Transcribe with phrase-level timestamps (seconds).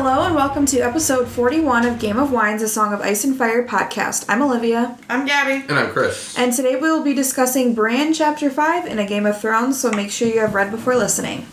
[0.00, 3.36] Hello and welcome to episode 41 of Game of Wines, a Song of Ice and
[3.36, 4.24] Fire podcast.
[4.28, 5.66] I'm Olivia, I'm Gabby.
[5.68, 6.38] And I'm Chris.
[6.38, 9.90] and today we will be discussing Bran Chapter 5 in A Game of Thrones, so
[9.90, 11.48] make sure you have read before listening.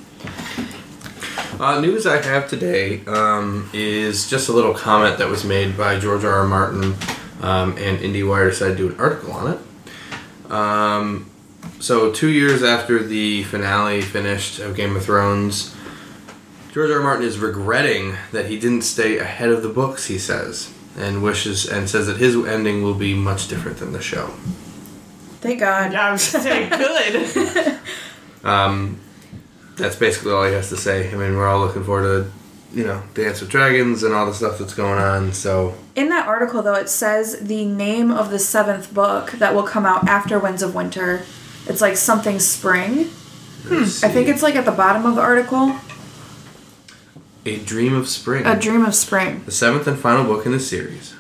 [1.59, 5.97] Uh, news I have today um, is just a little comment that was made by
[5.97, 6.31] George R.
[6.31, 6.45] R.
[6.45, 6.93] Martin,
[7.41, 10.51] um, and IndieWire decided to do an article on it.
[10.51, 11.31] Um,
[11.79, 15.74] so, two years after the finale finished of Game of Thrones,
[16.75, 16.97] George R.
[16.97, 17.03] R.
[17.03, 20.07] Martin is regretting that he didn't stay ahead of the books.
[20.07, 24.01] He says, and wishes and says that his ending will be much different than the
[24.01, 24.27] show.
[25.39, 25.93] Thank God.
[25.93, 27.79] Yeah, I was gonna good.
[28.43, 28.99] Um,
[29.77, 31.07] that's basically all he has to say.
[31.09, 34.33] I mean, we're all looking forward to, you know, Dance with Dragons and all the
[34.33, 35.31] stuff that's going on.
[35.31, 39.63] So, In that article, though, it says the name of the seventh book that will
[39.63, 41.23] come out after Winds of Winter.
[41.67, 43.09] It's like something spring.
[43.63, 45.79] let's I think it's like at the bottom of the article.
[47.45, 49.43] A Dream of Spring, A Dream of Spring.
[49.45, 51.13] the seventh and final book in the series.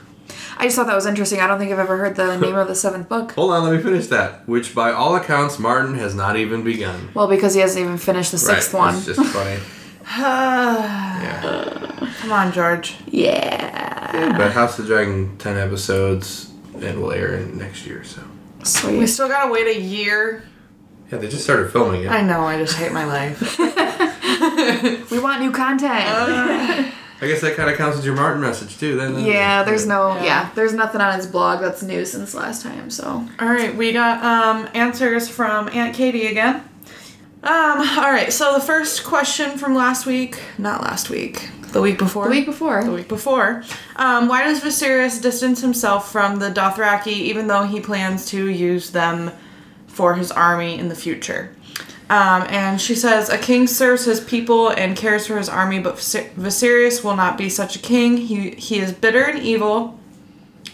[0.57, 1.39] I just thought that was interesting.
[1.39, 3.33] I don't think I've ever heard the name of the seventh book.
[3.33, 4.47] Hold on, let me finish that.
[4.47, 7.11] Which, by all accounts, Martin has not even begun.
[7.13, 8.95] Well, because he hasn't even finished the sixth right, one.
[8.95, 9.59] It's just funny.
[10.17, 12.11] yeah.
[12.21, 12.95] Come on, George.
[13.07, 14.37] Yeah.
[14.37, 16.51] But House of the Dragon, 10 episodes,
[16.81, 18.21] and will air in next year, so.
[18.63, 18.97] Sweet.
[18.97, 20.43] We still gotta wait a year.
[21.11, 22.09] Yeah, they just started filming it.
[22.09, 22.41] I know.
[22.41, 23.59] I just hate my life.
[25.11, 25.91] We want new content.
[27.21, 28.97] I guess that kind of counts as your Martin message, too.
[28.97, 30.23] Then yeah, there's no Yeah.
[30.23, 30.49] yeah.
[30.53, 32.89] there's nothing on his blog that's new since last time.
[32.89, 36.55] So all right, we got um answers from Aunt Katie again.
[37.43, 37.79] Um.
[37.79, 38.33] All right.
[38.33, 42.25] So the first question from last week, not last week, the week before.
[42.25, 43.63] the week before, the week before.
[43.95, 48.89] Um, why does Viserys distance himself from the Dothraki even though he plans to use
[48.91, 49.31] them
[49.87, 51.54] for his army in the future?
[52.09, 55.95] Um, and she says, A king serves his people and cares for his army, but
[55.95, 58.17] Vis- Viserys will not be such a king.
[58.17, 59.99] He, he is bitter and evil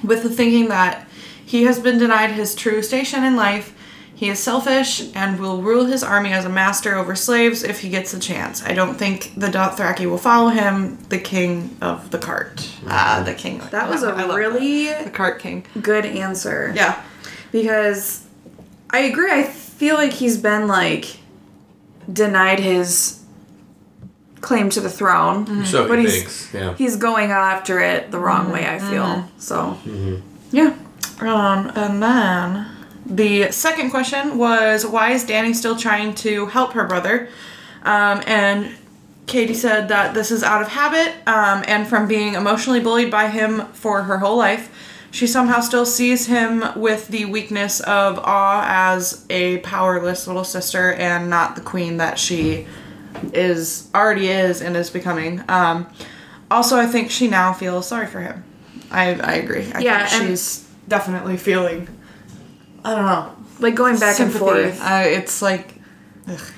[0.04, 1.08] with the thinking that
[1.46, 3.74] he has been denied his true station in life.
[4.14, 7.90] He is selfish and will rule his army as a master over slaves if he
[7.90, 8.64] gets the chance.
[8.64, 12.70] I don't think the Dothraki will follow him, the king of the cart.
[12.88, 13.62] Ah, the king.
[13.72, 15.06] that was a really that.
[15.06, 15.66] the cart king.
[15.82, 16.72] good answer.
[16.76, 17.02] Yeah.
[17.52, 18.28] because
[18.92, 19.32] I agree.
[19.32, 21.18] I feel like he's been like
[22.12, 23.22] denied his
[24.42, 26.74] claim to the throne, So but he he's thinks, yeah.
[26.76, 28.68] he's going after it the wrong way.
[28.68, 29.78] I feel so.
[30.52, 30.76] Yeah.
[31.20, 32.68] Um, and then
[33.06, 37.30] the second question was why is Danny still trying to help her brother?
[37.84, 38.72] Um, and
[39.28, 43.28] Katie said that this is out of habit um, and from being emotionally bullied by
[43.28, 44.70] him for her whole life.
[45.12, 48.64] She somehow still sees him with the weakness of awe
[48.94, 52.66] as a powerless little sister and not the queen that she
[53.34, 55.44] is already is and is becoming.
[55.50, 55.88] Um,
[56.50, 58.44] also, I think she now feels sorry for him.
[58.90, 59.70] I, I agree.
[59.74, 61.88] I Yeah, think she's definitely feeling.
[62.84, 63.36] I don't know.
[63.60, 64.38] Like going back sympathy.
[64.40, 64.82] and forth.
[64.82, 65.76] Uh, it's like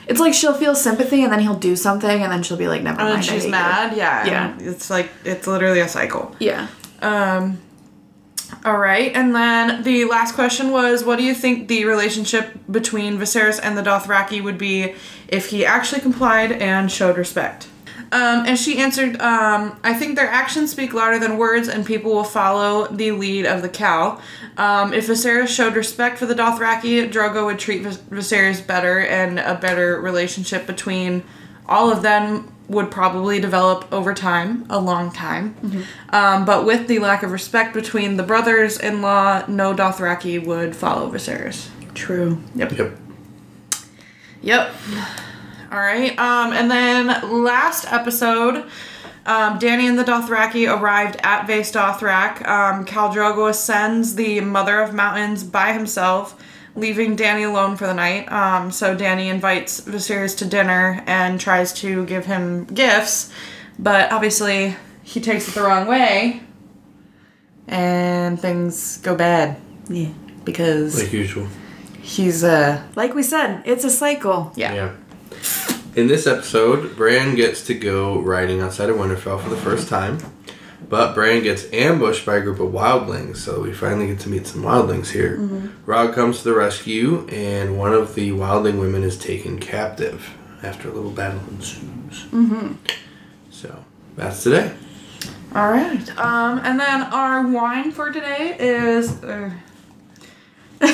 [0.08, 2.82] It's like she'll feel sympathy and then he'll do something and then she'll be like,
[2.84, 3.20] never and mind.
[3.20, 3.98] I she's hate you." mad.
[3.98, 4.26] Yeah.
[4.26, 4.58] Yeah.
[4.60, 6.36] It's like it's literally a cycle.
[6.40, 6.68] Yeah.
[7.02, 7.58] Um.
[8.66, 13.18] All right, and then the last question was, what do you think the relationship between
[13.18, 14.96] Viserys and the Dothraki would be
[15.28, 17.68] if he actually complied and showed respect?
[18.14, 22.14] Um, and she answered, um, I think their actions speak louder than words, and people
[22.14, 24.22] will follow the lead of the khal.
[24.56, 29.40] Um, if Viserys showed respect for the Dothraki, Drogo would treat Vis- Viserys better, and
[29.40, 31.24] a better relationship between
[31.66, 35.56] all of them would probably develop over time, a long time.
[36.10, 41.68] Um, but with the lack of respect between the brothers-in-law, no Dothraki would follow Viserys.
[41.94, 42.42] True.
[42.56, 42.78] Yep.
[42.78, 42.98] Yep.
[44.42, 44.76] Yep.
[45.72, 46.18] All right.
[46.18, 48.66] Um, and then last episode,
[49.26, 52.48] um, Danny and the Dothraki arrived at Vaes Dothrak.
[52.48, 56.42] Um, Khal Drogo ascends the Mother of Mountains by himself,
[56.76, 58.32] leaving Danny alone for the night.
[58.32, 63.32] Um, so Danny invites Viserys to dinner and tries to give him gifts,
[63.78, 66.42] but obviously he takes it the wrong way,
[67.68, 69.58] and things go bad
[69.90, 70.10] Yeah.
[70.46, 71.48] because Like usual.
[72.02, 74.52] he's uh Like we said, it's a cycle.
[74.56, 74.74] yeah.
[74.74, 74.92] Yeah.
[75.96, 80.18] In this episode, Bran gets to go riding outside of Winterfell for the first time,
[80.94, 84.46] but Bran gets ambushed by a group of wildlings, so we finally get to meet
[84.46, 85.40] some wildlings here.
[85.88, 90.88] Rob comes to the rescue, and one of the wildling women is taken captive after
[90.88, 92.26] a little battle ensues.
[92.26, 92.74] Mm-hmm.
[93.50, 93.84] So,
[94.16, 94.72] that's today.
[95.56, 96.08] All right.
[96.20, 99.24] Um, and then our wine for today is.
[99.24, 99.50] Uh,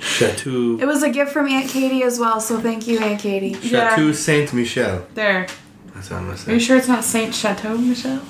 [0.00, 3.58] Chateau, It was a gift from Aunt Katie as well, so thank you, Aunt Katie.
[3.66, 3.96] yeah.
[3.96, 5.04] Chateau Saint Michel.
[5.14, 5.48] there.
[5.92, 8.22] That's what I'm gonna Are you sure it's not Saint Chateau Michelle?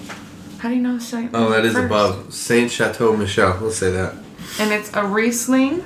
[0.62, 1.32] How do you know Saint?
[1.34, 1.86] Oh, that is first?
[1.86, 3.58] above Saint Chateau Michel.
[3.60, 4.14] We'll say that.
[4.60, 5.82] And it's a Riesling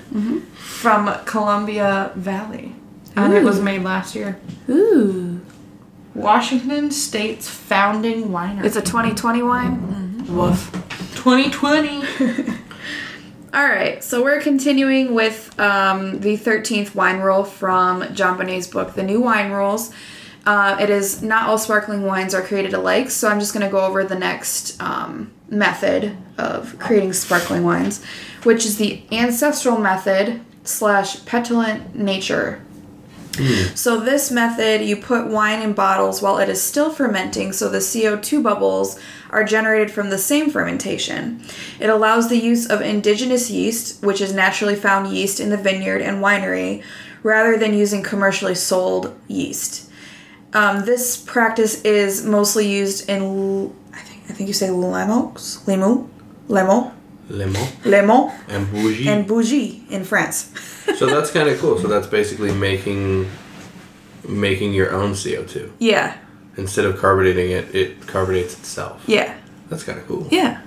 [0.54, 2.74] from Columbia Valley.
[3.16, 4.38] And it was made last year.
[4.68, 5.40] Ooh.
[6.12, 8.66] Washington State's founding winery.
[8.66, 10.26] It's a 2020 wine.
[10.26, 10.70] Woof.
[11.14, 12.02] 2020.
[13.54, 18.92] All right, so we're continuing with um, the 13th wine rule from Jon Bonné's book,
[18.92, 19.94] The New Wine Rules.
[20.46, 23.70] Uh, it is not all sparkling wines are created alike, so I'm just going to
[23.70, 28.04] go over the next um, method of creating sparkling wines,
[28.44, 32.62] which is the ancestral method slash petulant nature
[33.74, 37.78] so this method, you put wine in bottles while it is still fermenting, so the
[37.78, 38.98] CO2 bubbles
[39.30, 41.42] are generated from the same fermentation.
[41.78, 46.00] It allows the use of indigenous yeast, which is naturally found yeast in the vineyard
[46.00, 46.82] and winery,
[47.22, 49.85] rather than using commercially sold yeast.
[50.56, 53.20] Um, this practice is mostly used in,
[53.92, 56.08] I think, I think you say Lemos, Lemo,
[56.48, 56.92] Lemo,
[57.28, 59.06] Lemon Lemo, and bougie.
[59.06, 60.50] and Bougie in France.
[60.96, 61.78] so that's kind of cool.
[61.78, 63.30] So that's basically making
[64.26, 66.16] making your own CO2 yeah,
[66.56, 67.74] instead of carbonating it.
[67.74, 69.02] It carbonates itself.
[69.06, 69.36] yeah,
[69.68, 70.26] That's kind of cool.
[70.30, 70.62] yeah.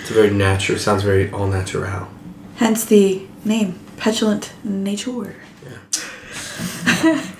[0.00, 0.78] It's a very natural.
[0.78, 2.08] Sounds very all natural.
[2.56, 5.36] Hence the name, Petulant Nature.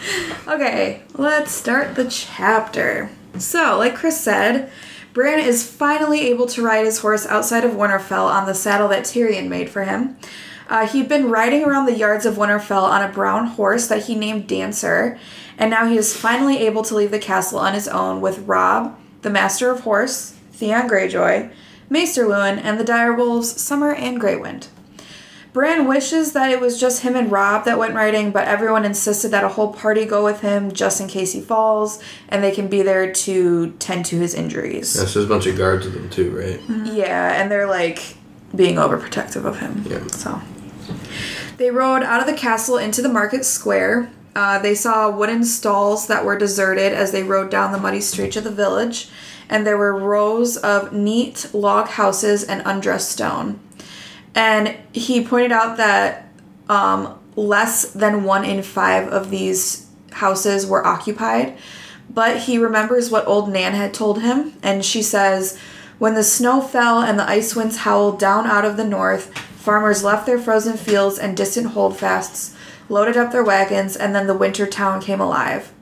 [0.49, 3.11] Okay, let's start the chapter.
[3.37, 4.70] So, like Chris said,
[5.12, 9.05] Bran is finally able to ride his horse outside of Winterfell on the saddle that
[9.05, 10.17] Tyrion made for him.
[10.69, 14.14] Uh, he'd been riding around the yards of Winterfell on a brown horse that he
[14.14, 15.19] named Dancer,
[15.59, 18.97] and now he is finally able to leave the castle on his own with Rob,
[19.23, 21.52] the Master of Horse, Theon Greyjoy,
[21.91, 24.69] Maester Luwin, and the direwolves Summer and Greywind.
[25.56, 29.31] Bran wishes that it was just him and Rob that went riding, but everyone insisted
[29.31, 31.99] that a whole party go with him just in case he falls,
[32.29, 34.94] and they can be there to tend to his injuries.
[34.94, 36.61] Yeah, so there's a bunch of guards with them too, right?
[36.87, 38.19] Yeah, and they're like
[38.55, 39.82] being overprotective of him.
[39.88, 40.06] Yeah.
[40.08, 40.43] So
[41.56, 44.11] they rode out of the castle into the market square.
[44.35, 48.37] Uh, they saw wooden stalls that were deserted as they rode down the muddy streets
[48.37, 49.09] of the village,
[49.49, 53.59] and there were rows of neat log houses and undressed stone.
[54.37, 56.29] And he pointed out that
[56.69, 61.56] um, less than one in five of these houses were occupied.
[62.09, 65.59] But he remembers what old Nan had told him, and she says,
[65.99, 70.05] When the snow fell and the ice winds howled down out of the north, farmers
[70.05, 72.55] left their frozen fields and distant holdfasts,
[72.88, 75.73] loaded up their wagons, and then the winter town came alive.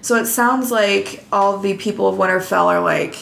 [0.00, 3.16] So it sounds like all the people of Winterfell are like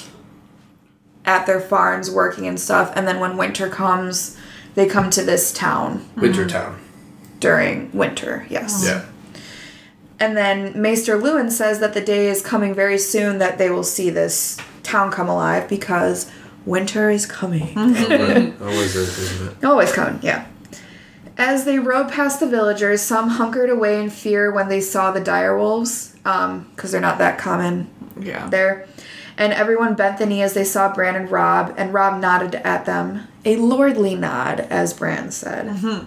[1.25, 4.39] at their farms working and stuff, and then when winter comes,
[4.75, 6.77] they come to this town Wintertown.
[7.41, 8.85] during winter, yes.
[8.87, 9.05] Yeah.
[10.21, 13.83] And then Maester Luwin says that the day is coming very soon that they will
[13.85, 16.31] see this town come alive because
[16.65, 17.73] winter is coming.
[17.77, 19.65] Oh, Always is, isn't it?
[19.65, 20.47] Always coming, yeah.
[21.37, 25.21] As they rode past the villagers, some hunkered away in fear when they saw the
[25.21, 27.91] direwolves, um, because they're not that common
[28.21, 28.49] Yeah.
[28.49, 28.87] there.
[29.37, 32.87] And everyone bent the knee as they saw Bran and Rob, and Rob nodded at
[32.87, 33.27] them.
[33.45, 35.67] A lordly nod, as Bran said.
[35.67, 36.07] Mm-hmm.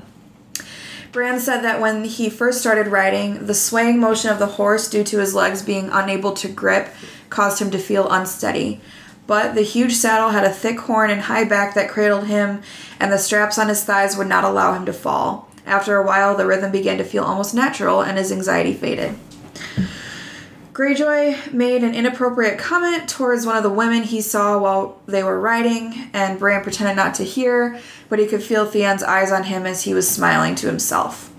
[1.12, 5.04] Bran said that when he first started riding, the swaying motion of the horse, due
[5.04, 6.90] to his legs being unable to grip,
[7.30, 8.82] caused him to feel unsteady.
[9.26, 12.62] But the huge saddle had a thick horn and high back that cradled him,
[13.00, 15.50] and the straps on his thighs would not allow him to fall.
[15.66, 19.18] After a while, the rhythm began to feel almost natural, and his anxiety faded.
[20.78, 25.40] Greyjoy made an inappropriate comment towards one of the women he saw while they were
[25.40, 27.80] riding, and Bran pretended not to hear,
[28.10, 31.34] but he could feel Theon's eyes on him as he was smiling to himself.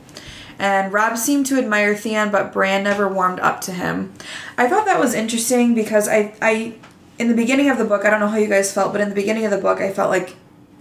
[0.59, 4.13] And Rob seemed to admire Theon, but Bran never warmed up to him.
[4.57, 6.75] I thought that was interesting because I, I,
[7.21, 9.09] in the beginning of the book, I don't know how you guys felt, but in
[9.09, 10.35] the beginning of the book, I felt like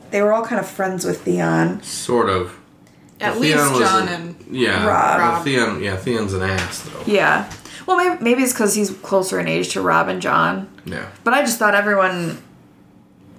[0.10, 1.84] they were all kind of friends with Theon.
[1.84, 2.58] Sort of.
[3.22, 4.84] At Well, least Theon Jon a- and Yeah.
[4.88, 5.20] Rob.
[5.20, 7.04] Well, Theon, yeah, Theon's an ass though.
[7.06, 7.48] Yeah.
[7.88, 10.70] Well, maybe, maybe it's because he's closer in age to Rob and Jon.
[10.86, 11.10] Yeah.
[11.24, 12.38] But I just thought everyone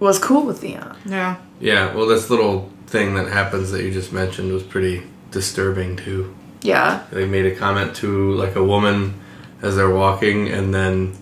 [0.01, 0.97] was cool with Theon.
[1.07, 1.37] yeah.
[1.61, 1.95] Yeah.
[1.95, 6.35] Well, this little thing that happens that you just mentioned was pretty disturbing too.
[6.63, 7.05] Yeah.
[7.13, 9.15] They made a comment to like a woman
[9.61, 11.17] as they're walking, and then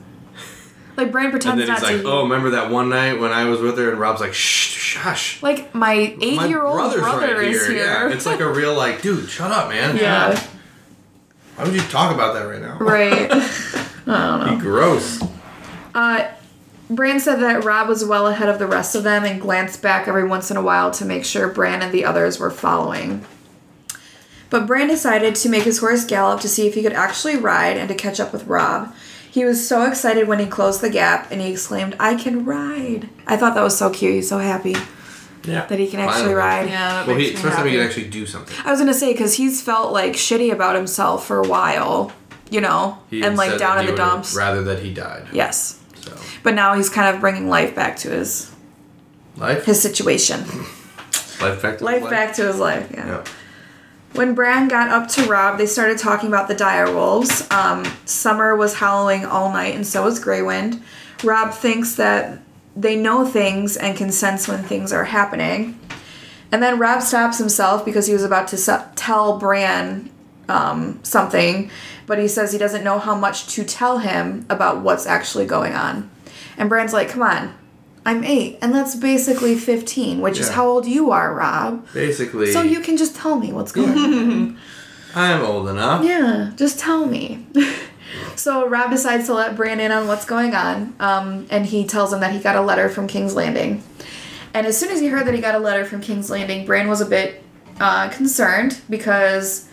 [0.97, 2.09] Like Bran and pretends then not he's like, to.
[2.09, 5.43] "Oh, remember that one night when I was with her?" And Rob's like, "Shh, shush."
[5.43, 7.77] Like my My eight-year-old brother's brother right is here.
[7.79, 9.97] Yeah, it's like a real like, dude, shut up, man.
[9.97, 10.39] yeah.
[11.57, 12.77] Why would you talk about that right now?
[12.79, 13.31] Right.
[14.57, 15.23] Be gross.
[15.95, 16.31] Uh,
[16.91, 20.07] Bran said that Rob was well ahead of the rest of them and glanced back
[20.07, 23.25] every once in a while to make sure Bran and the others were following.
[24.51, 27.79] But Bran decided to make his horse gallop to see if he could actually ride
[27.79, 28.95] and to catch up with Rob.
[29.29, 33.09] He was so excited when he closed the gap and he exclaimed, I can ride.
[33.27, 34.15] I thought that was so cute.
[34.15, 34.77] He's so happy
[35.47, 35.67] Yeah.
[35.67, 36.69] that he can actually ride.
[36.69, 37.81] Yeah, that Well, he, makes it's me first time he happy.
[37.83, 38.57] can actually do something.
[38.65, 42.13] I was gonna say because he's felt like shitty about himself for a while,
[42.51, 44.35] you know, He and like down in the dumps.
[44.37, 45.27] Rather that he died.
[45.33, 46.13] Yes, So
[46.43, 48.51] but now he's kind of bringing life back to his
[49.37, 50.41] life, his situation,
[51.41, 52.91] life back to life back to his life.
[52.93, 53.07] Yeah.
[53.07, 53.25] Yeah.
[54.13, 57.47] When Bran got up to Rob, they started talking about the dire wolves.
[57.51, 60.81] Um, Summer was howling all night, and so was Greywind.
[61.23, 62.39] Rob thinks that
[62.77, 65.79] they know things and can sense when things are happening.
[66.53, 70.11] And then Rob stops himself because he was about to tell Bran
[70.49, 71.71] um, something,
[72.07, 75.73] but he says he doesn't know how much to tell him about what's actually going
[75.75, 76.09] on.
[76.57, 77.53] And Bran's like, "Come on,
[78.05, 81.87] I'm eight, and that's basically fifteen, which is how old you are, Rob.
[81.93, 84.59] Basically, So you can just tell me what's going on."
[85.15, 86.05] I'm old enough.
[86.05, 87.47] Yeah, just tell me.
[88.35, 92.13] so Rob decides to let Bran in on what's going on, um, and he tells
[92.13, 93.83] him that he got a letter from King's Landing.
[94.55, 96.89] And as soon as he heard that he got a letter from King's Landing, Bran
[96.89, 97.43] was a bit
[97.81, 99.69] uh, concerned because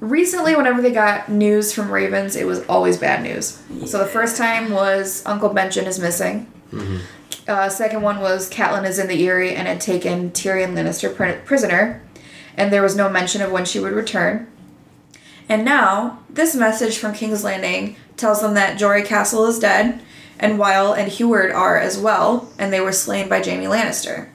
[0.00, 3.62] recently, whenever they got news from Ravens, it was always bad news.
[3.86, 6.50] So the first time was Uncle Benjen is missing.
[7.46, 11.44] Uh, second one was Catelyn is in the Eyrie and had taken Tyrion Lannister pr-
[11.44, 12.02] prisoner,
[12.56, 14.46] and there was no mention of when she would return.
[15.52, 20.00] And now, this message from King's Landing tells them that Jory Cassel is dead,
[20.38, 24.30] and Wyl and Heward are as well, and they were slain by Jaime Lannister.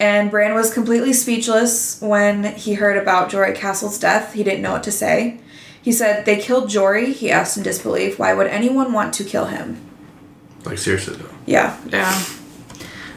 [0.00, 4.32] And Bran was completely speechless when he heard about Jory Cassel's death.
[4.32, 5.38] He didn't know what to say.
[5.80, 8.18] He said, They killed Jory, he asked in disbelief.
[8.18, 9.80] Why would anyone want to kill him?
[10.64, 11.30] Like seriously though.
[11.46, 11.78] Yeah.
[11.86, 12.24] Yeah.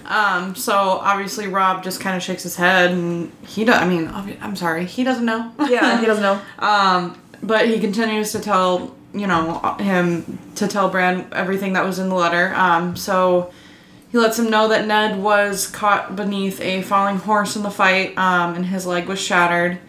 [0.08, 4.10] Um, so obviously Rob just kind of shakes his head and he does, I mean,
[4.42, 5.52] I'm sorry, he doesn't know.
[5.68, 6.42] Yeah, he doesn't know.
[6.60, 12.00] Um, but he continues to tell, you know, him to tell Bran everything that was
[12.00, 12.54] in the letter.
[12.56, 13.52] Um, so
[14.12, 18.18] he lets him know that Ned was caught beneath a falling horse in the fight,
[18.18, 19.80] um, and his leg was shattered.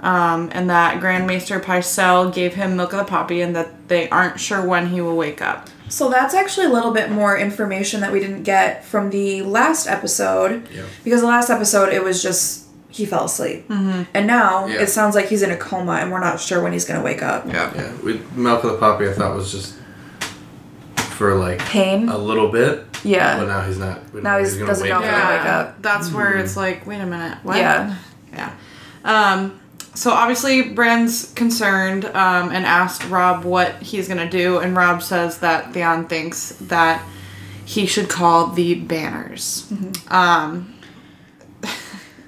[0.00, 4.08] Um, and that Grand Maester Pycelle gave him milk of the poppy, and that they
[4.10, 5.68] aren't sure when he will wake up.
[5.90, 9.86] So that's actually a little bit more information that we didn't get from the last
[9.86, 10.66] episode.
[10.74, 10.84] Yeah.
[11.04, 13.68] Because the last episode, it was just he fell asleep.
[13.68, 14.02] Mm-hmm.
[14.14, 14.80] And now Yeah.
[14.82, 17.04] it sounds like he's in a coma and we're not sure when he's going to
[17.04, 17.46] wake up.
[17.46, 17.72] Yeah.
[17.74, 17.92] Yeah.
[18.02, 19.74] With Milk of the Poppy, I thought was just
[20.96, 22.08] for like Pain?
[22.08, 22.84] a little bit.
[23.04, 23.38] Yeah.
[23.38, 24.14] But now he's not.
[24.14, 25.04] Now know he's- gonna doesn't wake know up.
[25.04, 25.82] if he'll wake up.
[25.82, 27.56] That's where it's like, wait a minute, what?
[27.58, 27.96] Yeah.
[28.32, 28.52] Yeah.
[29.04, 29.59] Um,
[30.00, 35.40] so obviously Bran's concerned um, and asked Rob what he's gonna do, and Rob says
[35.40, 37.06] that Theon thinks that
[37.66, 39.66] he should call the banners.
[39.70, 40.10] Mm-hmm.
[40.10, 40.74] Um,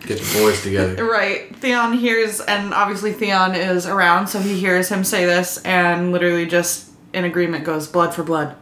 [0.01, 1.03] Get the boys together.
[1.11, 1.57] right.
[1.57, 6.45] Theon hears, and obviously Theon is around, so he hears him say this, and literally
[6.45, 8.55] just in agreement goes blood for blood.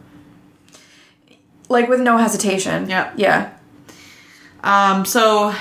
[1.67, 2.89] Like with no hesitation.
[2.89, 3.15] Yep.
[3.17, 3.51] Yeah.
[4.63, 5.53] Um, so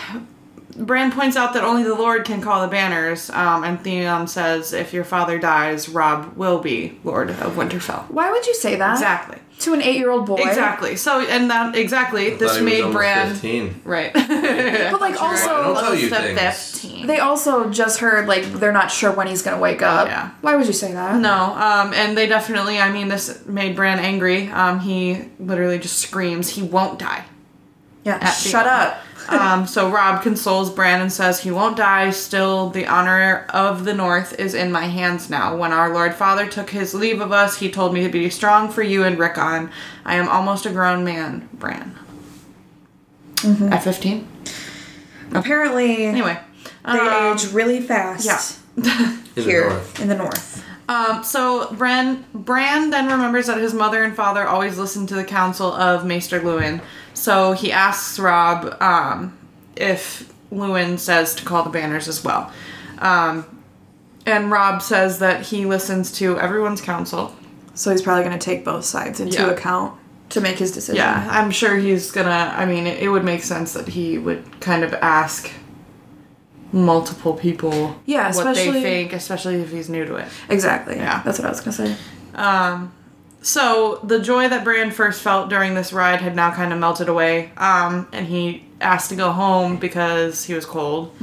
[0.80, 4.72] Bran points out that only the Lord can call the banners, um, and Theon says,
[4.72, 8.10] if your father dies, Rob will be Lord of Winterfell.
[8.10, 8.92] Why would you say that?
[8.94, 9.38] Exactly.
[9.60, 10.36] To an eight year old boy?
[10.36, 10.96] Exactly.
[10.96, 13.32] So, and that, exactly, Thought this he made almost Bran.
[13.32, 13.80] 15.
[13.84, 14.12] Right.
[14.14, 16.80] But like I also, tell you Close to things.
[16.80, 17.06] 15.
[17.06, 20.08] they also just heard like they're not sure when he's going to wake up.
[20.08, 20.30] Yeah.
[20.40, 21.20] Why would you say that?
[21.20, 24.48] No, um, and they definitely, I mean, this made Bran angry.
[24.48, 27.26] Um, he literally just screams, he won't die.
[28.04, 28.24] Yeah.
[28.30, 28.70] Shut end.
[28.70, 28.98] up.
[29.30, 32.10] Um, so Rob consoles Bran and says he won't die.
[32.10, 35.56] Still, the honor of the North is in my hands now.
[35.56, 38.68] When our Lord Father took his leave of us, he told me to be strong
[38.70, 39.70] for you and Rickon.
[40.04, 41.96] I am almost a grown man, Bran.
[43.36, 43.72] Mm-hmm.
[43.72, 44.26] At 15?
[45.32, 46.38] Apparently, Anyway.
[46.84, 48.26] they um, age really fast.
[48.26, 48.40] yeah.
[48.76, 48.82] In
[49.36, 50.00] the Here north.
[50.00, 50.64] in the north.
[50.88, 55.22] Um, so Bran Bran then remembers that his mother and father always listened to the
[55.24, 56.80] counsel of Maester Luwin.
[57.20, 59.36] So he asks Rob um,
[59.76, 62.50] if Luwin says to call the banners as well.
[62.98, 63.44] Um,
[64.24, 67.36] and Rob says that he listens to everyone's counsel.
[67.74, 69.50] So he's probably going to take both sides into Yeah.
[69.50, 69.98] account
[70.30, 70.96] to make his decision.
[70.96, 72.54] Yeah, I'm sure he's gonna.
[72.56, 75.50] I mean, it, it would make sense that he would kind of ask
[76.72, 80.28] multiple people Yeah, what they think, especially if he's new to it.
[80.48, 80.96] Exactly.
[80.96, 81.20] Yeah.
[81.22, 81.96] That's what I was going to say.
[82.34, 82.92] Um,
[83.42, 87.08] so the joy that Bran first felt during this ride had now kind of melted
[87.08, 87.52] away.
[87.56, 91.14] Um, and he asked to go home because he was cold.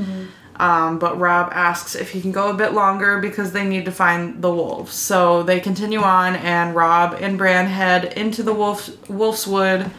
[0.59, 3.91] Um, but Rob asks if he can go a bit longer because they need to
[3.91, 4.93] find the wolves.
[4.93, 9.91] So they continue on, and Rob and Bran head into the wolf Wolf's Wood,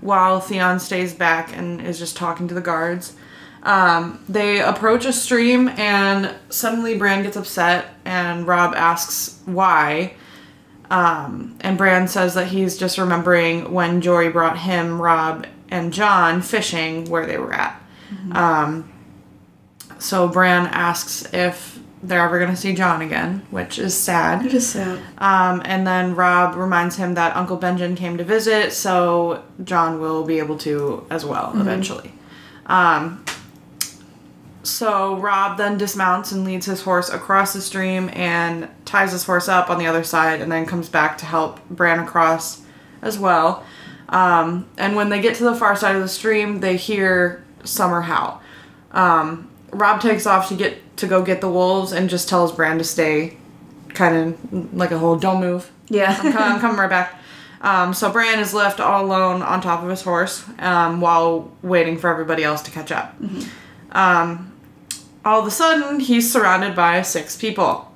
[0.00, 3.14] while Theon stays back and is just talking to the guards.
[3.62, 10.14] Um, they approach a stream, and suddenly Bran gets upset, and Rob asks why.
[10.90, 16.42] Um, and Bran says that he's just remembering when Jory brought him, Rob, and Jon
[16.42, 17.80] fishing where they were at.
[18.32, 18.92] Um,
[20.00, 24.44] so Bran asks if they're ever going to see Jon again, which is sad.
[24.46, 24.98] It is sad.
[25.18, 30.24] Um, and then Rob reminds him that Uncle Benjen came to visit, so Jon will
[30.24, 32.12] be able to as well eventually.
[32.66, 33.24] Um,
[34.62, 39.48] so Rob then dismounts and leads his horse across the stream and ties his horse
[39.48, 42.62] up on the other side, and then comes back to help Bran across
[43.02, 43.64] as well.
[44.08, 48.00] Um, and when they get to the far side of the stream, they hear Summer
[48.02, 48.42] howl.
[48.92, 52.78] Um, Rob takes off to get to go get the wolves and just tells Bran
[52.78, 53.36] to stay,
[53.90, 54.16] kind
[54.52, 56.14] of like a whole "don't move." I'm, Yeah.
[56.20, 57.16] com- I'm coming right back.
[57.62, 61.98] Um, so Bran is left all alone on top of his horse um, while waiting
[61.98, 63.14] for everybody else to catch up.
[63.92, 64.49] Um,
[65.24, 67.90] all of a sudden, he's surrounded by six people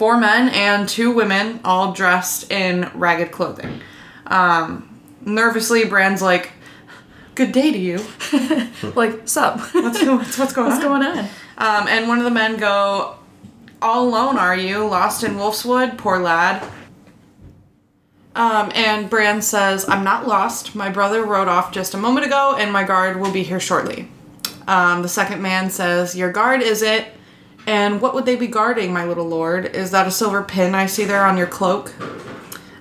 [0.00, 3.82] four men and two women, all dressed in ragged clothing.
[4.28, 6.52] Um, nervously, Bran's like,
[7.34, 7.98] Good day to you.
[8.94, 9.60] like, sup?
[9.74, 10.72] What's, what's, what's going on?
[10.72, 11.02] What's on?
[11.02, 11.18] going on?
[11.58, 13.16] Um, and one of the men go,
[13.82, 14.86] All alone are you?
[14.86, 15.98] Lost in Wolfswood?
[15.98, 16.66] Poor lad.
[18.34, 20.74] Um, and Bran says, I'm not lost.
[20.74, 24.08] My brother rode off just a moment ago, and my guard will be here shortly.
[24.66, 27.08] Um, the second man says, Your guard is it?
[27.66, 29.66] And what would they be guarding, my little lord?
[29.76, 31.92] Is that a silver pin I see there on your cloak?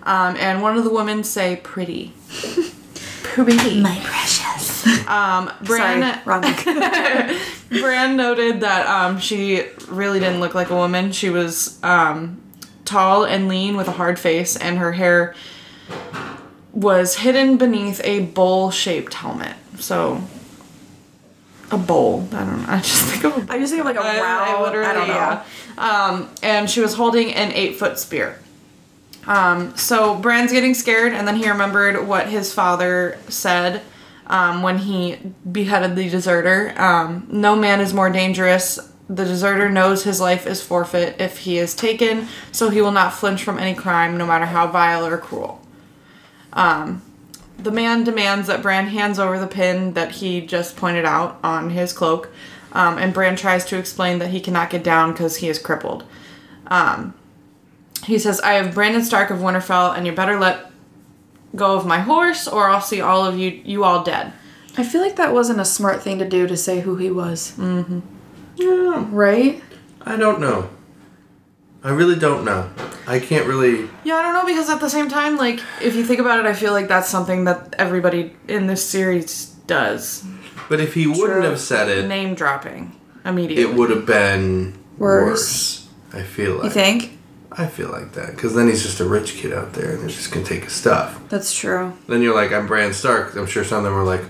[0.04, 2.14] Um, and one of the women say, Pretty.
[3.24, 3.82] Pretty.
[3.82, 4.86] My precious.
[5.08, 6.42] Um, Bran, Sorry, wrong.
[6.42, 7.42] mic.
[7.82, 11.12] Bran noted that um, she really didn't look like a woman.
[11.12, 12.42] She was um,
[12.86, 15.36] tall and lean with a hard face, and her hair
[16.72, 19.56] was hidden beneath a bowl shaped helmet.
[19.78, 20.22] So,
[21.72, 22.28] a bowl.
[22.32, 22.66] I don't know.
[22.70, 24.76] I just think of a I just think of like a I- round.
[24.76, 25.14] I I don't know.
[25.14, 25.44] yeah.
[25.78, 28.40] Um, and she was holding an eight foot spear.
[29.28, 33.82] Um, so Bran's getting scared, and then he remembered what his father said
[34.28, 35.18] um, when he
[35.52, 36.74] beheaded the deserter.
[36.82, 38.80] Um, no man is more dangerous.
[39.08, 43.14] The deserter knows his life is forfeit if he is taken, so he will not
[43.14, 45.62] flinch from any crime, no matter how vile or cruel.
[46.54, 47.02] Um,
[47.64, 51.70] the man demands that Bran hands over the pin that he just pointed out on
[51.70, 52.30] his cloak,
[52.74, 56.04] um, and Bran tries to explain that he cannot get down because he is crippled.
[56.68, 57.14] Um,
[58.06, 60.72] he says, I have Brandon Stark of Winterfell, and you better let
[61.56, 64.34] go of my horse, or I'll see all of you you all dead.
[64.78, 67.54] I feel like that wasn't a smart thing to do to say who he was.
[67.58, 68.00] Mm-hmm.
[68.56, 69.64] Yeah, Right?
[70.02, 70.70] I don't know.
[71.84, 72.70] I really don't know.
[73.10, 73.90] I can't really.
[74.04, 76.46] Yeah, I don't know because at the same time, like if you think about it,
[76.46, 80.24] I feel like that's something that everybody in this series does.
[80.70, 82.96] But if he wouldn't have said it, Name dropping
[83.26, 83.64] immediately.
[83.64, 85.26] it would have been Worse.
[85.26, 85.88] worse.
[86.14, 86.66] I feel like.
[86.66, 87.18] You think?
[87.52, 90.08] I feel like that because then he's just a rich kid out there, and they're
[90.10, 91.20] just gonna take his stuff.
[91.30, 91.94] That's true.
[92.08, 93.36] Then you're like, I'm Bran Stark.
[93.36, 94.24] I'm sure some of them were like,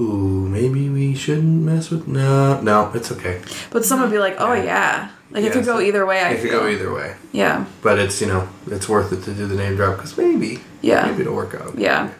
[0.00, 3.40] "Ooh, maybe we shouldn't mess with." No, no, it's okay.
[3.70, 5.10] But some would be like, oh yeah.
[5.30, 6.60] Like it could go either way, I it could feel.
[6.60, 7.64] go either way, Yeah.
[7.82, 11.06] but it's you know it's worth it to do the name drop because maybe, Yeah.
[11.06, 11.76] maybe it'll work out.
[11.76, 12.10] Yeah.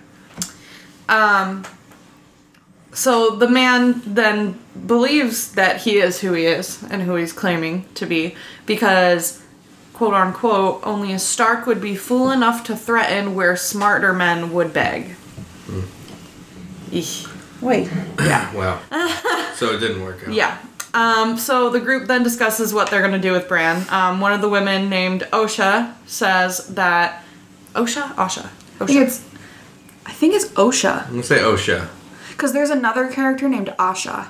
[1.08, 1.64] Um,
[2.92, 7.84] so the man then believes that he is who he is and who he's claiming
[7.94, 8.34] to be
[8.66, 9.42] because,
[9.92, 14.72] quote unquote, only a Stark would be fool enough to threaten where smarter men would
[14.72, 15.14] beg.
[16.90, 17.28] Eesh.
[17.64, 17.88] Wait.
[18.18, 18.54] Yeah.
[18.54, 18.80] Wow.
[19.54, 20.34] so it didn't work out.
[20.34, 20.58] Yeah.
[20.92, 23.84] Um, so the group then discusses what they're going to do with Bran.
[23.90, 27.24] Um, one of the women named Osha says that.
[27.74, 28.14] Osha?
[28.14, 28.46] Osha.
[28.80, 29.02] I think Osha.
[29.02, 29.24] it's
[30.06, 31.04] I think it's Osha.
[31.06, 31.88] I'm gonna say Osha,
[32.30, 34.28] Because there's another character named Asha.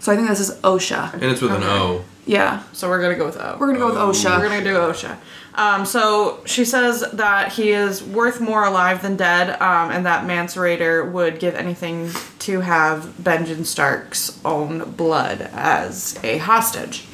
[0.00, 1.12] So I think this is Osha.
[1.12, 2.04] and it's with an O.
[2.24, 2.62] Yeah.
[2.72, 3.56] So we're going to go with O.
[3.60, 4.38] We're gonna go with Osha.
[4.40, 5.16] We're gonna do OSHA.
[5.56, 10.26] Um, so she says that he is worth more alive than dead, um, and that
[10.26, 17.04] Mance Rayder would give anything to have Benjen Stark's own blood as a hostage.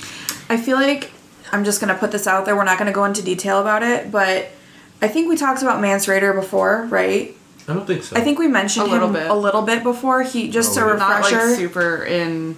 [0.50, 1.12] I feel like
[1.52, 2.57] I'm just gonna put this out there.
[2.57, 4.50] We're not gonna go into detail about it, but
[5.00, 7.37] I think we talked about Mance Rayder before, right?
[7.68, 8.16] I don't think so.
[8.16, 9.31] I think we mentioned A little him bit.
[9.31, 10.22] a little bit before.
[10.22, 10.98] He just Oh, a we did.
[10.98, 12.57] Not like super in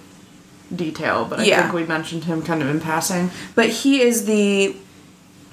[0.75, 1.61] detail, but I Yeah.
[1.61, 3.29] think we mentioned him kind of in passing.
[3.53, 4.75] but he is the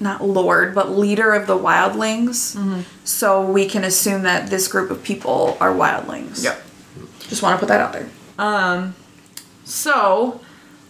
[0.03, 2.55] not lord, but leader of the wildlings.
[2.55, 2.81] Mm-hmm.
[3.03, 6.43] So we can assume that this group of people are wildlings.
[6.43, 6.61] Yep.
[7.21, 8.09] Just want to put that out there.
[8.37, 8.95] Um,
[9.63, 10.41] so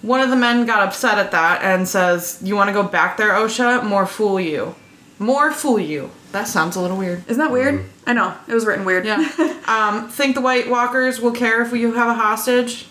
[0.01, 3.17] one of the men got upset at that and says, "You want to go back
[3.17, 3.83] there, Osha?
[3.83, 4.75] More fool you,
[5.19, 7.23] more fool you." That sounds a little weird.
[7.29, 7.85] Isn't that weird?
[8.07, 9.05] I know it was written weird.
[9.05, 9.19] Yeah.
[9.67, 12.87] um, think the White Walkers will care if you have a hostage?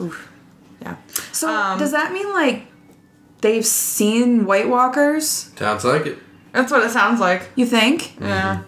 [0.00, 0.30] Oof.
[0.80, 0.96] Yeah.
[1.32, 2.67] so Um, does that mean like
[3.40, 5.26] they've seen White Walkers?
[5.56, 6.18] Sounds like it.
[6.52, 7.48] That's what it sounds like.
[7.56, 8.18] You think?
[8.20, 8.62] Yeah.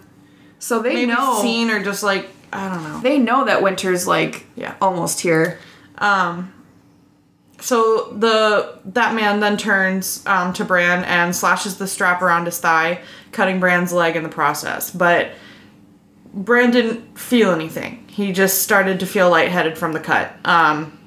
[0.59, 2.99] So they Maybe know seen or just like I don't know.
[3.01, 4.75] they know that winter's like Yeah.
[4.81, 5.57] almost here.
[5.97, 6.53] Um,
[7.59, 12.59] so the that man then turns um, to Bran and slashes the strap around his
[12.59, 14.89] thigh, cutting Bran's leg in the process.
[14.91, 15.31] But
[16.33, 18.05] Bran didn't feel anything.
[18.07, 20.33] He just started to feel lightheaded from the cut.
[20.45, 20.97] Um,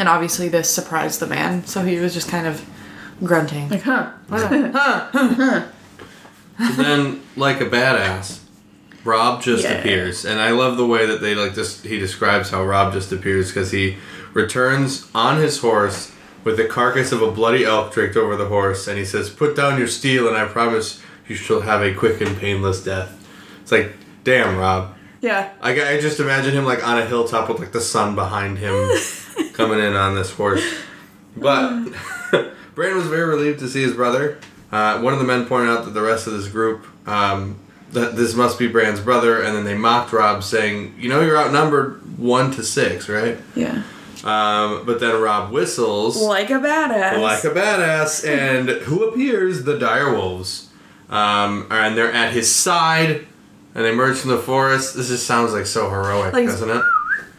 [0.00, 2.64] and obviously this surprised the man, so he was just kind of
[3.22, 3.68] grunting.
[3.68, 4.10] Like, huh?
[4.30, 5.66] Huh, huh?
[6.58, 8.40] And then, like a badass,
[9.04, 9.72] Rob just Yeah.
[9.72, 13.12] appears, and I love the way that they like just, He describes how Rob just
[13.12, 13.96] appears because he
[14.34, 16.12] returns on his horse
[16.44, 19.54] with the carcass of a bloody elk draped over the horse, and he says, "Put
[19.56, 23.10] down your steel, and I promise you shall have a quick and painless death."
[23.62, 23.92] It's like,
[24.24, 24.94] damn, Rob.
[25.22, 25.50] Yeah.
[25.60, 28.72] I, I just imagine him like on a hilltop with like the sun behind him
[29.60, 30.64] coming in on this horse.
[31.36, 31.88] But
[32.74, 34.38] Bran was very relieved to see his brother.
[34.72, 37.58] Uh, one of the men pointed out that the rest of this group um,
[37.92, 41.36] that this must be Bran's brother, and then they mocked Rob, saying, "You know, you're
[41.38, 43.82] outnumbered one to six, right?" Yeah.
[44.22, 47.20] Um, but then Rob whistles Like a badass.
[47.22, 49.64] like a badass, and who appears?
[49.64, 50.68] The dire wolves,
[51.08, 53.26] um, and they're at his side,
[53.74, 54.94] and they emerge from the forest.
[54.94, 56.82] This just sounds like so heroic, Like- doesn't it?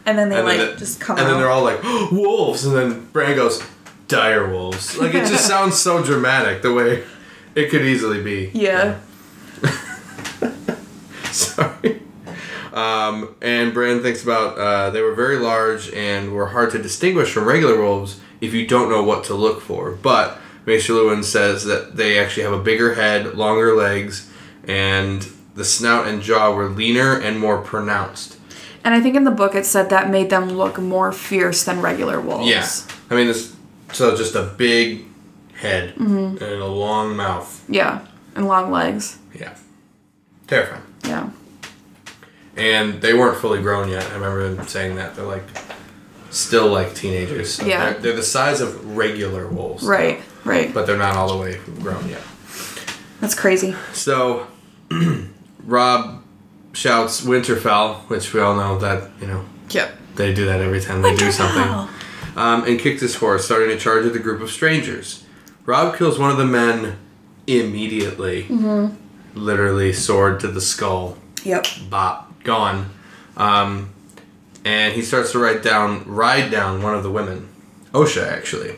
[0.04, 1.30] And then they And like then the- just come and out.
[1.30, 3.62] then they're all like wolves, and then Bran goes
[4.08, 4.96] dire wolves.
[4.98, 7.04] Like it just sounds so dramatic the way
[7.54, 8.50] it could easily be.
[8.54, 8.98] yeah.
[11.30, 12.02] Sorry.
[12.72, 17.32] Um, and Bran thinks about uh, they were very large and were hard to distinguish
[17.32, 19.92] from regular wolves if you don't know what to look for.
[19.92, 24.30] But Maester Luwin says that they actually have a bigger head, longer legs,
[24.66, 28.38] and the snout and jaw were leaner and more pronounced.
[28.84, 31.80] And I think in the book it said that made them look more fierce than
[31.80, 32.48] regular wolves.
[32.48, 32.66] Yeah.
[33.10, 33.54] I mean, this
[33.92, 35.04] so just a big
[35.54, 36.42] head Mm-hmm.
[36.42, 37.64] and a long mouth.
[37.68, 38.04] Yeah.
[38.34, 39.18] And long legs.
[39.38, 39.54] Yeah.
[40.46, 40.82] Terrifying.
[41.04, 41.30] Yeah.
[42.56, 44.04] And they weren't fully grown yet.
[44.10, 45.14] I remember them saying that.
[45.14, 45.44] They're like
[46.30, 47.54] still like teenagers.
[47.54, 47.92] So Yeah.
[47.92, 49.84] They're, they're the size of regular wolves.
[49.84, 50.20] Right.
[50.44, 50.72] Right.
[50.74, 52.22] But they're not all the way grown yet.
[53.20, 53.76] That's crazy.
[53.92, 54.46] So
[55.64, 56.21] Rob
[56.72, 59.96] shouts Winterfell, which we all know that, you know, Yep.
[60.16, 61.88] they do that every time they do something.
[62.34, 65.24] Um, and kicked his horse, starting to charge at the group of strangers.
[65.66, 66.96] Rob kills one of the men
[67.46, 68.46] immediately.
[69.34, 71.18] Literally, sword to the skull.
[71.44, 71.66] Yep.
[71.90, 72.90] bop, gone.
[73.36, 73.90] Um,
[74.64, 77.48] and he starts to write down, ride down one of the women,
[77.92, 78.76] Osha actually.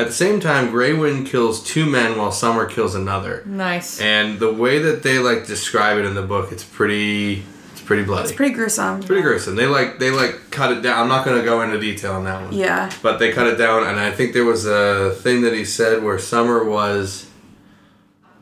[0.00, 3.42] At the same time, Grey Wind kills two men while Summer kills another.
[3.44, 4.00] Nice.
[4.00, 8.04] And the way that they like describe it in the book, it's pretty, it's pretty
[8.04, 8.28] bloody.
[8.28, 9.02] It's pretty gruesome.
[9.02, 9.56] pretty gruesome.
[9.56, 11.02] They like they like cut it down.
[11.02, 12.54] I'm not gonna go into detail on that one.
[12.54, 12.90] Yeah.
[13.02, 16.02] But they cut it down, and I think there was a thing that he said
[16.02, 17.28] where Summer was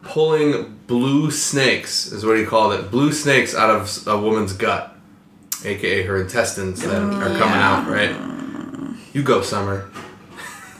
[0.03, 4.97] pulling blue snakes, is what he called it, blue snakes out of a woman's gut,
[5.64, 8.14] aka her intestines that are mm, coming out, right?
[9.12, 9.90] You go, Summer.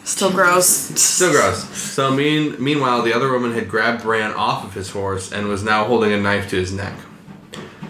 [0.09, 0.67] Still gross.
[0.67, 1.65] Still gross.
[1.77, 5.63] So mean, meanwhile, the other woman had grabbed Bran off of his horse and was
[5.63, 6.95] now holding a knife to his neck.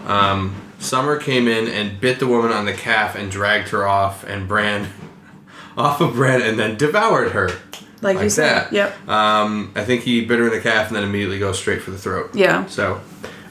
[0.05, 4.25] Um, Summer came in and bit the woman on the calf and dragged her off,
[4.25, 4.89] and Bran
[5.77, 7.51] off of Bran and then devoured her
[8.01, 8.65] Like, you like said.
[8.65, 8.73] that.
[8.73, 9.07] Yep.
[9.07, 11.91] Um, I think he bit her in the calf and then immediately goes straight for
[11.91, 12.31] the throat.
[12.35, 12.65] Yeah.
[12.67, 12.99] So,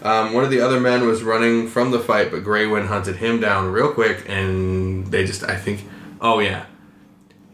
[0.03, 3.17] um, one of the other men was running from the fight, but Grey Wind hunted
[3.17, 5.87] him down real quick, and they just, I think,
[6.21, 6.67] oh yeah,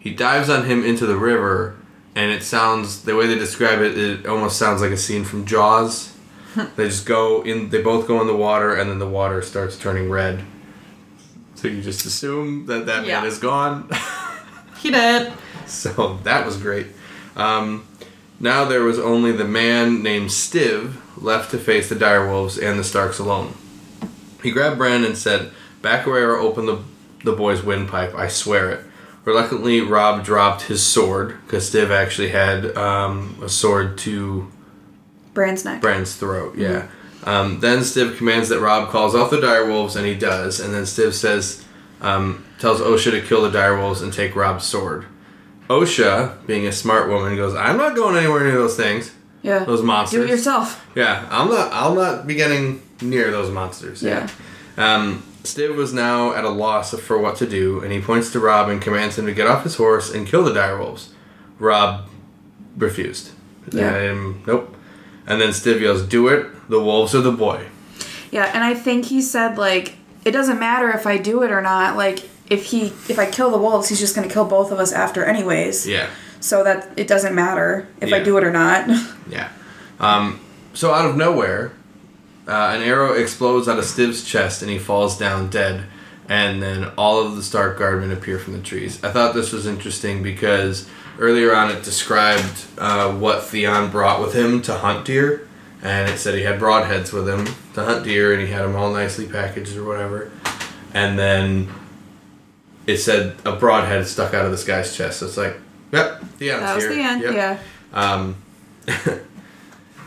[0.05, 1.75] he dives on him into the river,
[2.15, 5.47] and it sounds the way they describe it, it almost sounds like a scene from
[5.47, 6.13] Jaws.
[6.77, 9.79] they just go in, they both go in the water, and then the water starts
[9.79, 10.45] turning red.
[11.57, 13.21] So you just assume that that Yeah.
[13.21, 13.89] man is gone.
[14.79, 15.33] He did.
[15.67, 16.89] So that was great.
[17.37, 17.87] Um,
[18.39, 22.85] now there was only the man named Stiv left to face the direwolves and the
[22.85, 23.55] Starks alone.
[24.43, 26.81] He grabbed Bran and said, Back away or open the,
[27.25, 28.85] the boy's windpipe, I swear it.
[29.25, 34.51] Reluctantly, Rob dropped his sword, because Stiv actually had um, a sword to
[35.33, 35.81] Bran's neck.
[35.81, 36.89] Bran's throat, yeah.
[37.25, 40.61] Um, then Stiv commands that Rob calls off the direwolves, and he does.
[40.61, 41.65] And then Stiv says,
[42.03, 45.07] um, tells Osha to kill the direwolves and take Rob's sword.
[45.71, 49.11] Osha, being a smart woman, goes, "I'm not going anywhere near those things,
[49.43, 49.65] Yeah.
[49.65, 50.21] those monsters.
[50.21, 50.87] Do it yourself.
[50.95, 51.73] Yeah, I'm not.
[51.73, 54.03] I'll not be getting near those monsters.
[54.03, 54.29] Yeah.
[54.77, 58.41] Um, Stiv was now at a loss for what to do, and he points to
[58.41, 61.09] Rob and commands him to get off his horse and kill the direwolves.
[61.59, 62.09] Rob
[62.77, 63.31] refused.
[63.71, 64.11] Yeah.
[64.11, 64.75] Um, nope.
[65.27, 66.47] And then Stiv yells, "Do it!
[66.69, 67.67] The wolves are the boy."
[68.31, 71.61] Yeah, and I think he said like it doesn't matter if I do it or
[71.61, 71.97] not.
[71.97, 74.93] Like if he if I kill the wolves, he's just gonna kill both of us
[74.93, 75.87] after anyways.
[75.87, 76.09] Yeah.
[76.41, 78.89] So that it doesn't matter if I do it or not.
[79.31, 79.49] Yeah.
[80.01, 80.39] Um,
[80.75, 81.73] so out of nowhere,
[82.47, 85.85] uh, an arrow explodes out of Stiv's chest and he falls down dead.
[86.29, 89.03] And then all of the Stark guardmen appear from the trees.
[89.05, 94.35] I thought this was interesting because earlier on it described uh, what Theon brought with
[94.35, 95.47] him to hunt deer.
[95.83, 98.75] And it said he had broadheads with him to hunt deer and he had them
[98.75, 100.33] all nicely packaged or whatever.
[100.95, 101.69] And then
[102.87, 105.21] it said a broadhead stuck out of this guy's chest.
[105.21, 105.57] So it's like,
[105.93, 106.61] yep, Theon's here.
[106.61, 106.95] That was here.
[106.95, 107.23] the end.
[107.23, 107.35] Yep.
[107.35, 107.59] Yeah.
[107.93, 108.37] Um,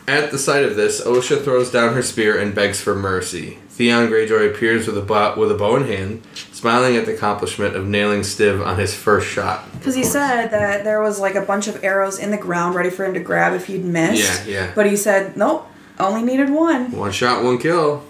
[0.08, 3.58] at the sight of this, Osha throws down her spear and begs for mercy.
[3.70, 7.76] Theon Greyjoy appears with a bow, with a bow in hand, smiling at the accomplishment
[7.76, 9.72] of nailing Stiv on his first shot.
[9.74, 12.90] Because he said that there was like a bunch of arrows in the ground ready
[12.90, 14.48] for him to grab if he'd missed.
[14.48, 14.72] Yeah, yeah.
[14.74, 15.68] But he said, nope,
[16.00, 16.92] only needed one.
[16.92, 18.04] One shot, one kill.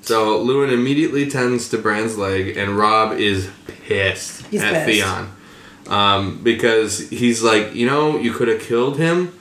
[0.00, 5.02] So Luwin immediately tends to Bran's leg, and Rob is pissed He's at pissed.
[5.02, 5.32] Theon.
[5.88, 9.35] Um, because he's like, you know, you could have killed him.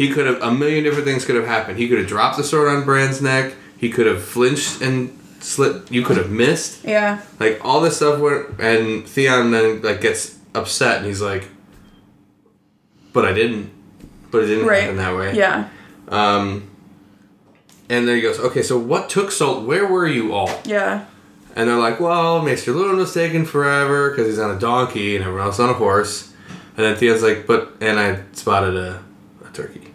[0.00, 1.76] He could have, a million different things could have happened.
[1.78, 3.52] He could have dropped the sword on Bran's neck.
[3.76, 5.90] He could have flinched and slipped.
[5.92, 6.84] You could have missed.
[6.86, 7.20] Yeah.
[7.38, 11.48] Like, all this stuff went, and Theon then, like, gets upset, and he's like,
[13.12, 13.70] but I didn't.
[14.30, 14.84] But it didn't Right.
[14.84, 15.36] happen that way.
[15.36, 15.68] Yeah.
[16.08, 16.70] Um,
[17.90, 19.60] and then he goes, okay, so what took so?
[19.60, 20.48] Where were you all?
[20.64, 21.04] Yeah.
[21.54, 25.26] And they're like, well, Maester Luwin was taking forever because he's on a donkey and
[25.26, 26.32] everyone else on a horse.
[26.78, 29.02] And then Theon's like, but and I spotted a,
[29.46, 29.88] a turkey.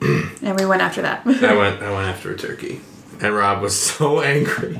[0.00, 1.26] And we went after that.
[1.26, 2.80] I went I went after a turkey,
[3.20, 4.78] and Rob was so angry.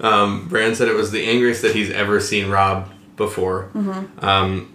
[0.00, 3.70] um, Bran said it was the angriest that he's ever seen Rob before.
[4.18, 4.72] Um,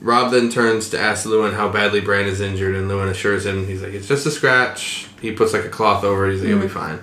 [0.00, 3.66] Rob then turns to ask Luwin how badly Bran is injured, and Luwin assures him
[3.66, 5.08] he's like it's just a scratch.
[5.20, 6.32] He puts like a cloth over it.
[6.32, 7.02] He's like he'll be fine.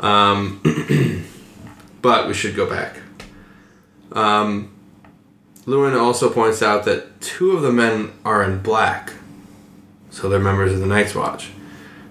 [0.00, 0.60] Um,
[2.02, 2.96] but we should go back.
[4.10, 4.72] Um,
[5.64, 9.12] Luwin also points out that two of the men are in black,
[10.12, 11.50] so they're members of the Night's Watch.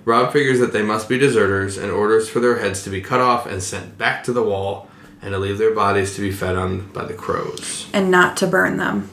[0.04, 3.20] Rob figures that they must be deserters and orders for their heads to be cut
[3.22, 4.90] off and sent back to the wall
[5.22, 8.48] and to leave their bodies to be fed on by the crows and not to
[8.48, 9.10] burn them.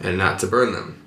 [0.00, 1.00] and not to burn them.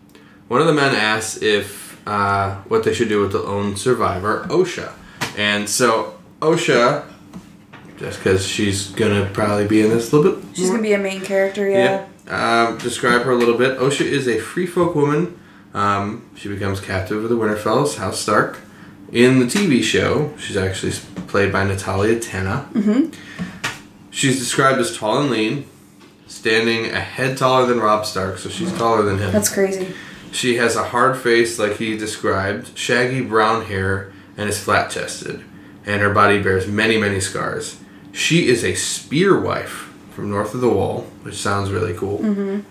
[0.47, 4.45] One of the men asks if uh, what they should do with the lone survivor,
[4.49, 4.93] Osha.
[5.37, 7.03] And so Osha,
[7.97, 10.93] just because she's gonna probably be in this a little bit She's more- gonna be
[10.93, 12.05] a main character, yeah.
[12.27, 12.67] yeah.
[12.69, 13.77] Um, describe her a little bit.
[13.79, 15.37] Osha is a free folk woman.
[15.75, 18.61] Um, she becomes captive of the Winterfells, House Stark.
[19.11, 20.93] In the TV show, she's actually
[21.27, 22.71] played by Natalia Tena.
[22.71, 24.09] Mm-hmm.
[24.09, 25.67] She's described as tall and lean,
[26.27, 29.33] standing a head taller than Rob Stark, so she's taller than him.
[29.33, 29.93] That's crazy.
[30.31, 35.43] She has a hard face, like he described, shaggy brown hair, and is flat chested.
[35.85, 37.79] And her body bears many, many scars.
[38.13, 42.21] She is a spear wife from north of the wall, which sounds really cool.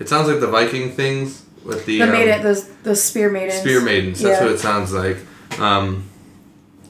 [0.01, 3.61] It sounds like the Viking things with the, The um, maiden, the the spear maidens.
[3.61, 4.21] spear maidens.
[4.21, 4.45] That's Yeah.
[4.47, 5.17] what it sounds like.
[5.59, 6.05] Um,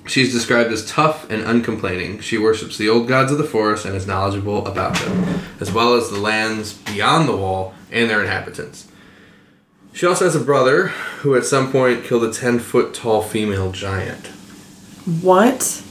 [0.06, 2.20] she's described as tough and uncomplaining.
[2.20, 5.94] She worships the old gods of the forest and is knowledgeable about them, as well
[5.94, 8.88] as the lands beyond the wall and their inhabitants.
[9.92, 10.88] She also has a brother
[11.20, 14.26] who at some point killed a 10 foot tall female giant.
[15.22, 15.82] What?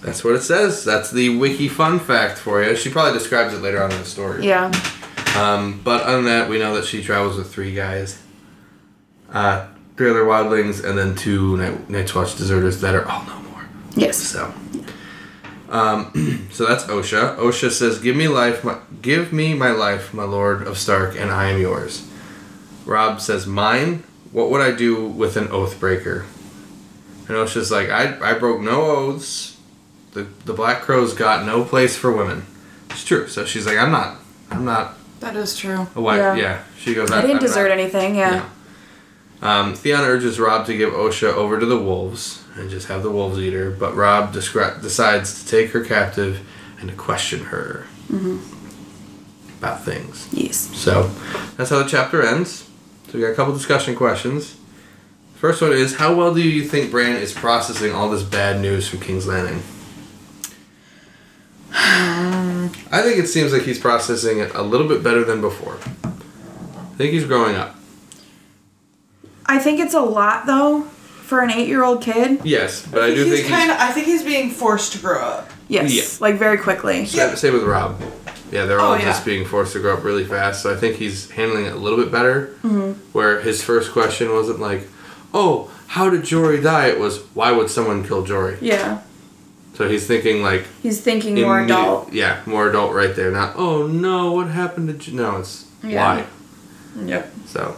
[0.00, 0.84] That's what it says.
[0.84, 2.76] That's the wiki fun fact for you.
[2.76, 4.46] She probably describes it later on in the story.
[4.46, 4.70] Yeah.
[5.36, 8.22] Um, but other than that, we know that she travels with three guys.
[9.30, 13.38] Uh, three other wildlings, and then two Night, Night's Watch deserters that are all no
[13.40, 13.68] more.
[13.94, 14.16] Yes.
[14.16, 14.54] So,
[15.68, 17.36] um, so that's Osha.
[17.36, 21.30] Osha says, "Give me life, my, give me my life, my lord of Stark, and
[21.30, 22.08] I am yours."
[22.86, 24.04] Rob says, "Mine.
[24.30, 26.26] What would I do with an oath breaker?"
[27.26, 29.58] And Osha's like, "I I broke no oaths.
[30.12, 32.46] The the Black Crows got no place for women."
[32.90, 33.26] It's true.
[33.28, 34.16] So she's like, "I'm not.
[34.50, 35.86] I'm not That is true.
[35.94, 36.34] a wife." Yeah.
[36.34, 36.62] Yeah.
[36.78, 38.34] She goes, I didn't I'm desert anything, yeah.
[38.34, 38.48] yeah.
[39.60, 43.10] Um, Theon urges Rob to give Osha over to the wolves and just have the
[43.10, 46.40] wolves eat her, but Rob descri- decides to take her captive
[46.80, 47.86] and to question her
[49.58, 50.28] about things.
[50.32, 50.56] Yes.
[50.76, 51.08] So
[51.56, 52.68] that's how the chapter ends.
[53.08, 54.56] So we got a couple discussion questions.
[55.34, 58.88] First one is How well do you think Bran is processing all this bad news
[58.88, 59.62] from King's Landing?
[62.90, 65.78] I think it seems like he's processing it a little bit better than before.
[66.04, 67.74] I think he's growing up.
[69.46, 72.40] I think it's a lot though for an eight-year-old kid.
[72.44, 73.76] Yes, but I, do he's think he's kind of.
[73.78, 75.50] I think he's being forced to grow up.
[75.68, 75.92] Yes.
[75.94, 76.04] Yeah.
[76.26, 77.04] Like very quickly.
[77.06, 78.00] Same, same with Rob.
[78.50, 79.04] Yeah, they're all Oh, yeah.
[79.04, 80.62] just being forced to grow up really fast.
[80.62, 82.56] So I think he's handling it a little bit better.
[82.62, 82.92] Mm-hmm.
[83.12, 84.88] Where his first question wasn't like,
[85.34, 89.02] "Oh, how did Jory die?" It was, "Why would someone kill Jory?" Yeah.
[89.78, 92.12] So he's thinking like He's thinking more immediate- adult.
[92.12, 93.30] Yeah, more adult right there.
[93.30, 96.16] Not, "Oh no, what happened to?" Jo-" No, it's Yeah.
[96.16, 96.24] why.
[97.06, 97.32] Yep.
[97.46, 97.76] So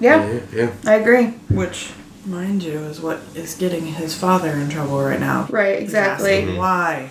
[0.00, 0.70] Yeah, Yeah, yeah.
[0.86, 1.26] I agree.
[1.50, 1.90] Which,
[2.26, 5.46] mind you, is what is getting his father in trouble right now.
[5.50, 6.58] Right, He's asking exactly.
[6.58, 7.10] Why?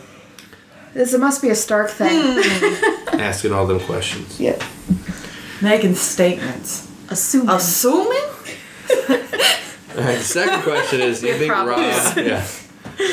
[0.94, 2.10] This must be a Stark thing.
[2.44, 3.20] Hmm.
[3.22, 4.38] Asking all them questions.
[4.38, 4.62] Yep.
[5.62, 6.88] Making statements.
[7.10, 7.50] Assuming.
[7.56, 8.24] Assuming?
[8.24, 12.16] All right, the second question is: Do you think problems.
[12.18, 12.18] Rob?
[12.18, 12.46] Yeah,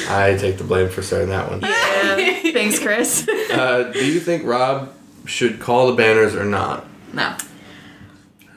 [0.08, 1.60] I take the blame for starting that one.
[1.60, 2.40] Yeah.
[2.52, 3.26] Thanks, Chris.
[3.28, 4.92] Uh, do you think Rob
[5.26, 6.86] should call the banners or not?
[7.12, 7.22] No.
[7.36, 7.36] I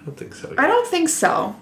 [0.06, 0.54] don't think so.
[0.58, 1.56] I don't think so.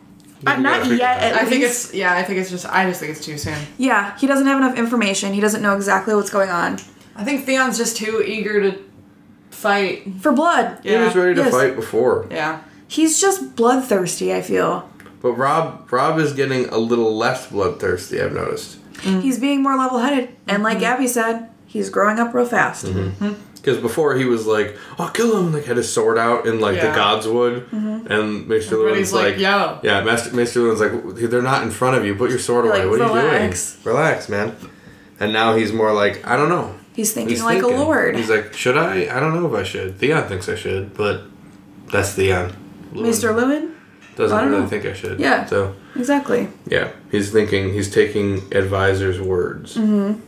[0.45, 1.21] Uh, we not yet.
[1.23, 1.85] At I think least.
[1.85, 2.13] it's yeah.
[2.13, 2.65] I think it's just.
[2.67, 3.57] I just think it's too soon.
[3.77, 5.33] Yeah, he doesn't have enough information.
[5.33, 6.77] He doesn't know exactly what's going on.
[7.15, 8.83] I think Theon's just too eager to
[9.49, 10.03] fight.
[10.21, 10.79] For blood.
[10.83, 11.51] He was ready to Yes.
[11.51, 12.61] fight before, Yeah.
[12.87, 14.87] He's just bloodthirsty, I feel.
[15.21, 18.21] but Rob Rob is getting a little less bloodthirsty.
[18.21, 19.21] I've noticed Mm-hmm.
[19.21, 20.29] He's being more level headed.
[20.47, 20.85] And like mm-hmm.
[20.85, 22.85] Abby said, he's growing up real fast.
[22.85, 23.33] Mm-hmm.
[23.55, 26.79] because before he was like, "I'll kill him," like had his sword out in like
[26.79, 26.95] the Yeah.
[26.95, 29.79] gods would, and Maester Luwin's Everybody's like, like, yo.
[29.83, 32.15] yeah, Master Maester Luwin's like, they're not in front of you.
[32.15, 32.85] Put your sword away.
[32.85, 33.53] like, what are you doing?
[33.83, 34.55] Relax, man.
[35.19, 36.75] And now he's more like, I don't know.
[36.95, 37.79] He's thinking He's like thinking.
[37.79, 38.15] a lord.
[38.15, 39.07] He's like, should I?
[39.15, 39.97] I don't know if I should.
[39.97, 41.23] Theon thinks I should, but
[41.91, 42.53] that's Theon.
[42.93, 43.33] Luwin Mr.
[43.35, 43.74] Luwin?
[44.15, 44.69] Doesn't I don't really know.
[44.69, 45.19] think I should.
[45.19, 45.45] Yeah.
[45.45, 46.47] So Exactly.
[46.67, 47.73] yeah, he's thinking.
[47.73, 49.75] He's taking advisors' words.
[49.75, 50.19] Mm-hmm.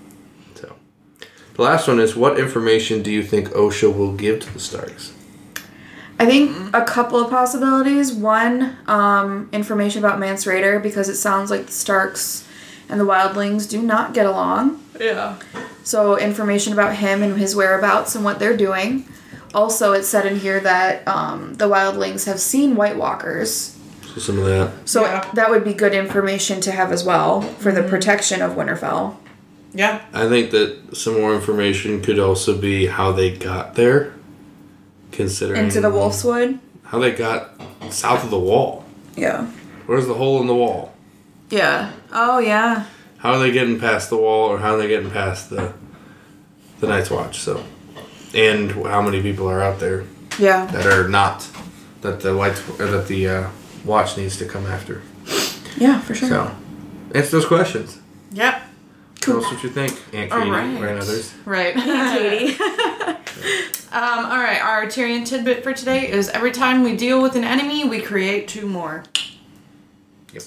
[0.55, 0.75] So
[1.55, 5.13] the last one is, what information do you think Osha will give to the Starks?
[6.19, 8.11] I think a couple of possibilities.
[8.11, 12.47] One, um, information about Mance Rayder because it sounds like the Starks
[12.89, 14.83] and the Wildlings do not get along.
[14.99, 15.37] Yeah.
[15.83, 19.05] So information about him and his whereabouts and what they're doing.
[19.53, 23.76] Also, it's said in here that um, the Wildlings have seen White Walkers.
[24.17, 24.71] So some of that.
[24.89, 25.23] So Yeah.
[25.35, 29.15] that would be good information to have as well for the protection of Winterfell.
[29.73, 29.99] Yeah.
[30.11, 34.13] I think that some more information could also be how they got there,
[35.11, 36.57] considering Into the Wolf's Wolfswood.
[36.85, 37.51] how they got
[37.91, 38.85] south of the wall.
[39.15, 39.45] Yeah.
[39.85, 40.93] Where's the hole in the wall?
[41.51, 41.91] Yeah.
[42.11, 42.85] Oh yeah.
[43.19, 45.73] How are they getting past the wall, or how are they getting past the
[46.79, 47.39] the Night's Watch?
[47.39, 47.63] So,
[48.33, 50.05] and how many people are out there
[50.39, 50.65] Yeah.
[50.67, 51.45] that are not
[52.01, 53.47] that the lights or that the uh,
[53.85, 55.01] watch needs to come after?
[55.77, 56.29] Yeah, for sure.
[56.29, 56.55] So,
[57.13, 57.99] answer those questions.
[58.31, 58.61] Yep.
[59.21, 60.63] Tell us what you think, Aunt All Katie right.
[60.63, 61.33] and others.
[61.45, 61.73] Right.
[61.75, 62.57] Katie.
[63.89, 67.45] Um, all right, our Tyrion tidbit for today is every time we deal with an
[67.45, 69.05] enemy, we create two more.
[70.33, 70.43] Yep.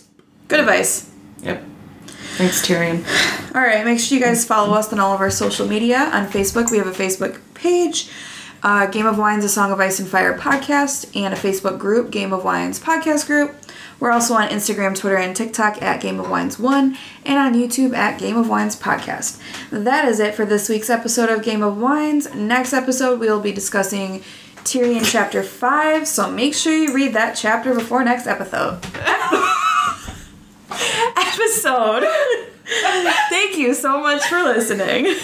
[0.49, 1.11] Good advice.
[1.43, 1.65] Yep.
[2.37, 3.03] Thanks, Tyrion.
[3.55, 6.11] All right, make sure you guys follow us on all of our social media.
[6.13, 8.11] On Facebook, we have a Facebook page,
[8.63, 12.11] uh, Game of Wines, a Song of Ice and Fire podcast, and a Facebook group,
[12.11, 13.55] Game of Wines podcast group.
[13.99, 16.97] We're also on Instagram, Twitter, and TikTok at Game of Wines 1
[17.27, 19.39] and on YouTube at Game of Wines Podcast.
[19.71, 22.35] That is it for this week's episode of Game of Wines.
[22.35, 24.23] Next episode, we will be discussing
[24.65, 28.83] Tyrion chapter 5, so make sure you read that chapter before next episode.
[31.17, 32.05] episode.
[33.29, 35.17] Thank you so much for listening.